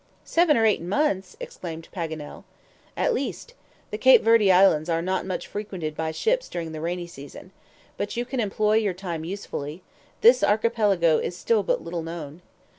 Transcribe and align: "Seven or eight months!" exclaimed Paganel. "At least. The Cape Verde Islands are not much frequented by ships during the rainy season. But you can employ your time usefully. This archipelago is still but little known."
"Seven 0.25 0.57
or 0.57 0.65
eight 0.65 0.81
months!" 0.81 1.37
exclaimed 1.39 1.87
Paganel. 1.95 2.43
"At 2.97 3.13
least. 3.13 3.53
The 3.91 3.99
Cape 3.99 4.23
Verde 4.23 4.51
Islands 4.51 4.89
are 4.89 4.99
not 4.99 5.27
much 5.27 5.45
frequented 5.45 5.95
by 5.95 6.09
ships 6.09 6.49
during 6.49 6.71
the 6.71 6.81
rainy 6.81 7.05
season. 7.05 7.51
But 7.97 8.17
you 8.17 8.25
can 8.25 8.39
employ 8.39 8.77
your 8.77 8.95
time 8.95 9.23
usefully. 9.23 9.83
This 10.21 10.43
archipelago 10.43 11.19
is 11.19 11.37
still 11.37 11.61
but 11.61 11.83
little 11.83 12.01
known." 12.01 12.41